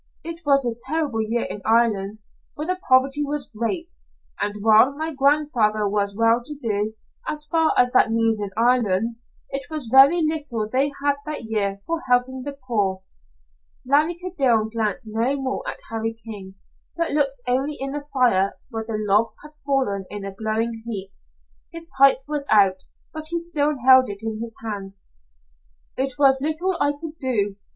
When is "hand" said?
24.63-24.95